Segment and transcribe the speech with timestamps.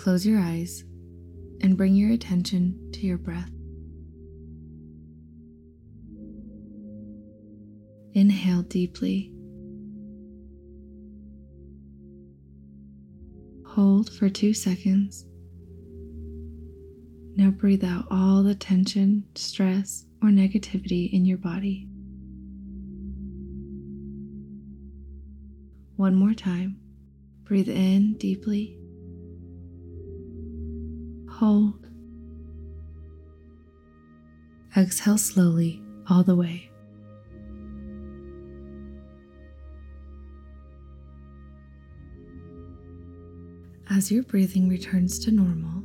[0.00, 0.82] Close your eyes
[1.60, 3.50] and bring your attention to your breath.
[8.14, 9.30] Inhale deeply.
[13.66, 15.26] Hold for two seconds.
[17.36, 21.90] Now breathe out all the tension, stress, or negativity in your body.
[25.96, 26.80] One more time.
[27.44, 28.79] Breathe in deeply.
[31.40, 31.86] Hold.
[34.76, 36.70] Exhale slowly all the way.
[43.88, 45.82] As your breathing returns to normal,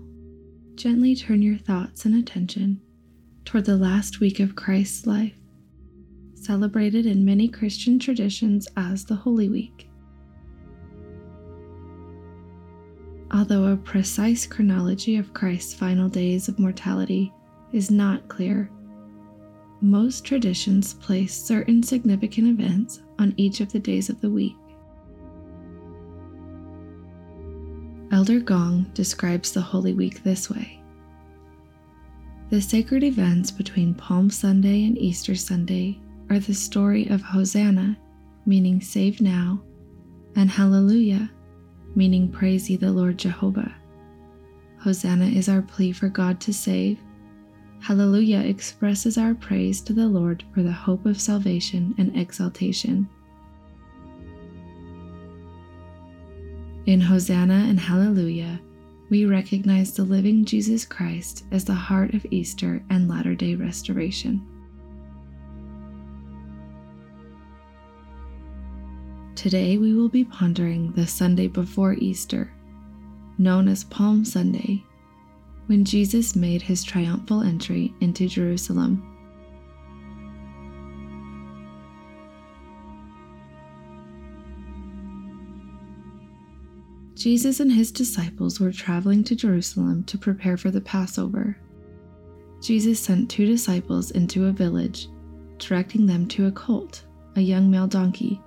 [0.75, 2.81] gently turn your thoughts and attention
[3.45, 5.37] toward the last week of Christ's life,
[6.33, 9.87] celebrated in many Christian traditions as the Holy Week.
[13.45, 17.31] Although a precise chronology of Christ's final days of mortality
[17.73, 18.71] is not clear,
[19.81, 24.55] most traditions place certain significant events on each of the days of the week.
[28.11, 30.81] Elder Gong describes the Holy Week this way
[32.49, 35.99] The sacred events between Palm Sunday and Easter Sunday
[36.31, 37.95] are the story of Hosanna,
[38.47, 39.61] meaning save now,
[40.35, 41.29] and Hallelujah,
[41.95, 43.73] meaning praise ye the Lord Jehovah.
[44.79, 46.99] Hosanna is our plea for God to save.
[47.79, 53.09] Hallelujah expresses our praise to the Lord for the hope of salvation and exaltation.
[56.85, 58.59] In Hosanna and Hallelujah,
[59.09, 64.45] we recognize the living Jesus Christ as the heart of Easter and latter day restoration.
[69.45, 72.51] Today we will be pondering the Sunday before Easter,
[73.37, 74.83] known as Palm Sunday,
[75.67, 79.03] when Jesus made his triumphal entry into Jerusalem.
[87.13, 91.55] Jesus and his disciples were traveling to Jerusalem to prepare for the Passover.
[92.63, 95.07] Jesus sent two disciples into a village,
[95.59, 98.41] directing them to a colt, a young male donkey.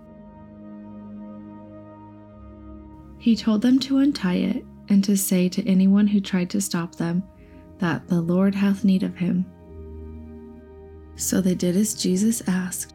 [3.19, 6.95] He told them to untie it and to say to anyone who tried to stop
[6.95, 7.23] them
[7.79, 9.45] that the Lord hath need of him.
[11.17, 12.95] So they did as Jesus asked,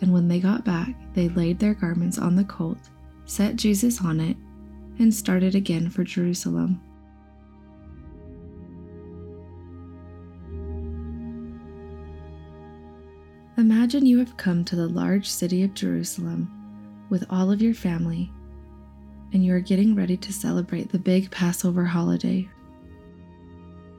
[0.00, 2.78] and when they got back, they laid their garments on the colt,
[3.24, 4.36] set Jesus on it,
[4.98, 6.80] and started again for Jerusalem.
[13.58, 16.50] Imagine you have come to the large city of Jerusalem
[17.10, 18.32] with all of your family,
[19.32, 22.48] and you are getting ready to celebrate the big Passover holiday.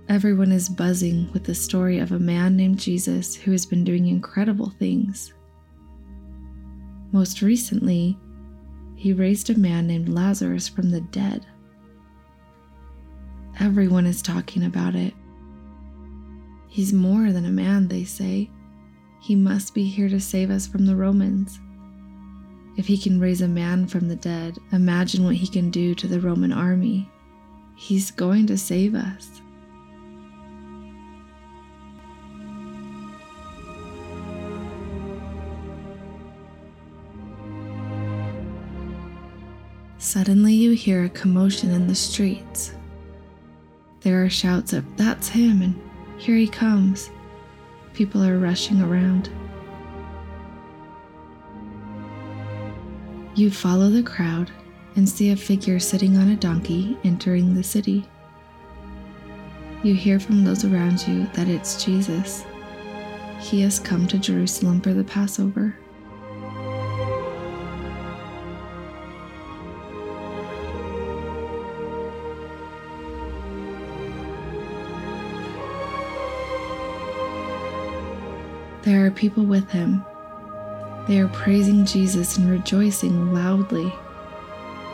[0.10, 4.08] Everyone is buzzing with the story of a man named Jesus who has been doing
[4.08, 5.34] incredible things.
[7.12, 8.18] Most recently,
[8.96, 11.46] he raised a man named Lazarus from the dead.
[13.60, 15.14] Everyone is talking about it.
[16.68, 18.50] He's more than a man, they say.
[19.22, 21.60] He must be here to save us from the Romans.
[22.82, 26.08] If he can raise a man from the dead, imagine what he can do to
[26.08, 27.08] the Roman army.
[27.76, 29.40] He's going to save us.
[40.00, 42.74] Suddenly, you hear a commotion in the streets.
[44.00, 45.80] There are shouts of, That's him, and
[46.18, 47.12] here he comes.
[47.94, 49.30] People are rushing around.
[53.34, 54.52] You follow the crowd
[54.98, 58.06] and see a figure sitting on a donkey entering the city.
[59.84, 62.44] You hear from those around you that it's Jesus.
[63.40, 65.78] He has come to Jerusalem for the Passover.
[78.82, 80.04] There are people with him.
[81.12, 83.94] They are praising Jesus and rejoicing loudly.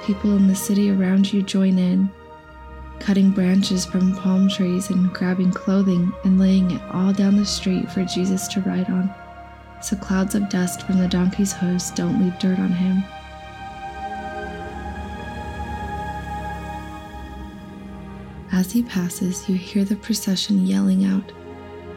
[0.01, 2.09] People in the city around you join in,
[2.99, 7.91] cutting branches from palm trees and grabbing clothing and laying it all down the street
[7.91, 9.13] for Jesus to ride on,
[9.79, 13.03] so clouds of dust from the donkey's hooves don't leave dirt on him.
[18.51, 21.31] As he passes, you hear the procession yelling out,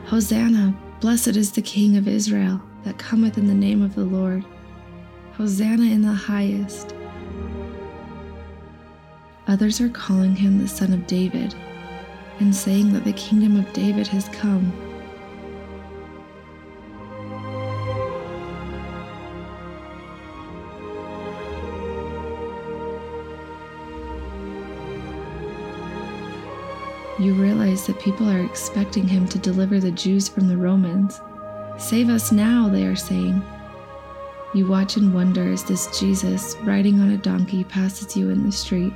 [0.05, 0.76] Hosanna!
[1.00, 4.44] Blessed is the King of Israel that cometh in the name of the Lord.
[5.32, 6.94] Hosanna in the highest.
[9.48, 11.54] Others are calling him the Son of David
[12.38, 14.72] and saying that the kingdom of David has come.
[27.18, 31.20] You realize that people are expecting him to deliver the Jews from the Romans.
[31.80, 33.42] Save us now, they are saying.
[34.54, 38.52] You watch and wonder as this Jesus, riding on a donkey, passes you in the
[38.52, 38.92] street.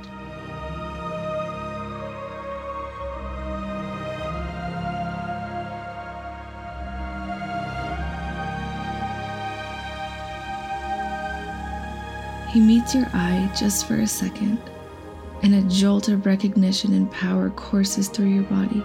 [12.53, 14.57] He meets your eye just for a second,
[15.43, 18.81] and a jolt of recognition and power courses through your body.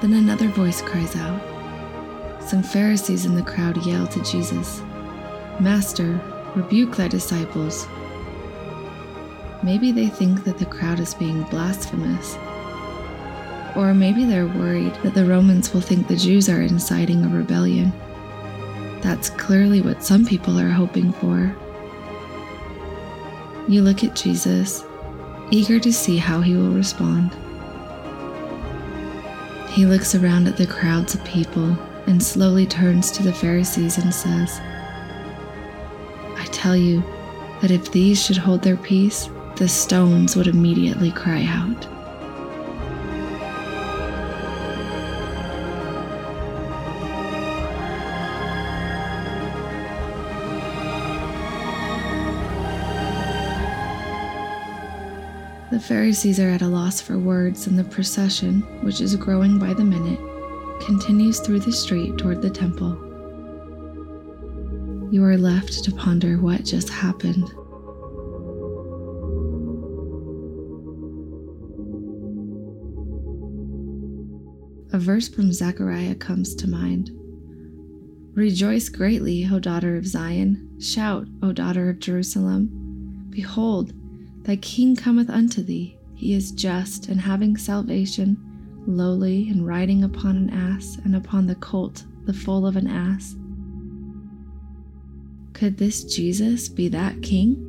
[0.00, 1.40] Then another voice cries out.
[2.42, 4.80] Some Pharisees in the crowd yell to Jesus,
[5.60, 6.20] Master,
[6.56, 7.86] rebuke thy disciples.
[9.62, 12.36] Maybe they think that the crowd is being blasphemous.
[13.76, 17.92] Or maybe they're worried that the Romans will think the Jews are inciting a rebellion.
[19.02, 21.54] That's clearly what some people are hoping for.
[23.68, 24.84] You look at Jesus,
[25.50, 27.36] eager to see how he will respond.
[29.70, 34.12] He looks around at the crowds of people and slowly turns to the Pharisees and
[34.12, 34.60] says,
[36.36, 37.04] I tell you
[37.62, 41.86] that if these should hold their peace, the stones would immediately cry out.
[55.70, 59.72] The Pharisees are at a loss for words, and the procession, which is growing by
[59.72, 60.18] the minute,
[60.80, 62.98] continues through the street toward the temple.
[65.12, 67.52] You are left to ponder what just happened.
[74.92, 77.10] A verse from Zechariah comes to mind.
[78.34, 80.68] Rejoice greatly, O daughter of Zion.
[80.80, 83.26] Shout, O daughter of Jerusalem.
[83.30, 83.92] Behold,
[84.42, 85.98] Thy king cometh unto thee.
[86.14, 88.36] He is just and having salvation,
[88.86, 93.36] lowly and riding upon an ass and upon the colt, the foal of an ass.
[95.52, 97.66] Could this Jesus be that king?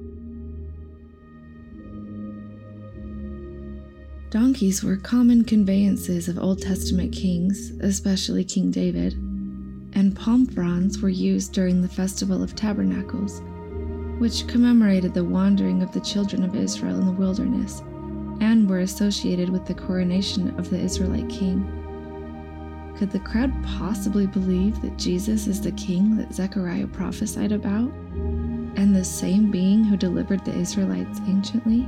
[4.30, 9.14] Donkeys were common conveyances of Old Testament kings, especially King David,
[9.94, 13.42] and palm fronds were used during the Festival of Tabernacles
[14.22, 17.80] which commemorated the wandering of the children of Israel in the wilderness
[18.40, 21.66] and were associated with the coronation of the Israelite king.
[23.00, 27.92] Could the crowd possibly believe that Jesus is the king that Zechariah prophesied about
[28.76, 31.88] and the same being who delivered the Israelites anciently?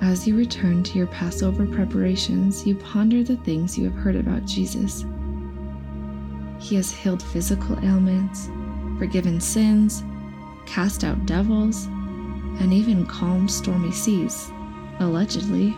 [0.00, 4.46] As you return to your Passover preparations, you ponder the things you have heard about
[4.46, 5.04] Jesus.
[6.58, 8.48] He has healed physical ailments,
[8.98, 10.02] forgiven sins,
[10.66, 11.86] cast out devils,
[12.60, 14.50] and even calmed stormy seas,
[15.00, 15.74] allegedly.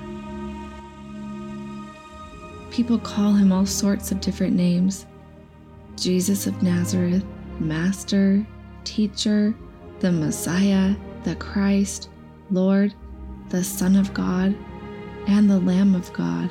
[2.71, 5.07] People call him all sorts of different names
[5.97, 7.25] Jesus of Nazareth,
[7.59, 8.47] Master,
[8.85, 9.53] Teacher,
[9.99, 10.95] the Messiah,
[11.25, 12.09] the Christ,
[12.53, 12.95] Lord,
[13.49, 14.55] the Son of God,
[15.27, 16.51] and the Lamb of God.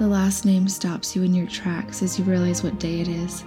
[0.00, 3.44] The last name stops you in your tracks as you realize what day it is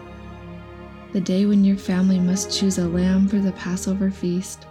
[1.14, 4.68] the day when your family must choose a lamb for the Passover feast.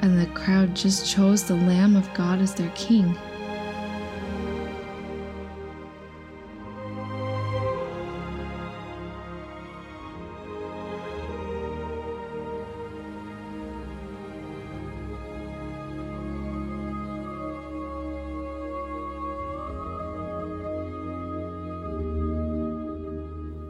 [0.00, 3.18] And the crowd just chose the Lamb of God as their king.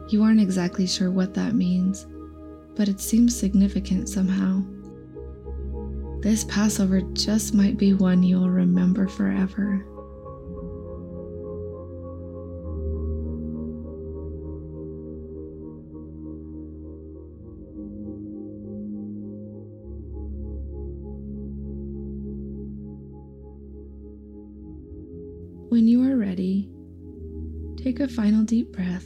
[0.09, 2.07] You aren't exactly sure what that means,
[2.75, 4.63] but it seems significant somehow.
[6.21, 9.85] This Passover just might be one you'll remember forever.
[25.69, 26.67] When you are ready,
[27.77, 29.05] take a final deep breath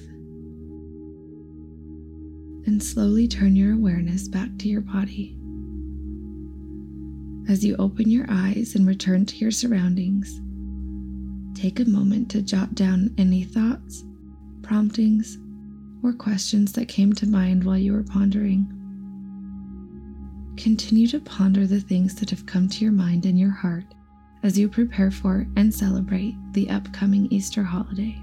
[2.66, 5.38] and slowly turn your awareness back to your body.
[7.50, 10.40] As you open your eyes and return to your surroundings,
[11.60, 14.04] take a moment to jot down any thoughts,
[14.62, 15.38] promptings,
[16.04, 18.68] or questions that came to mind while you were pondering.
[20.58, 23.86] Continue to ponder the things that have come to your mind and your heart
[24.44, 28.16] as you prepare for and celebrate the upcoming Easter holiday.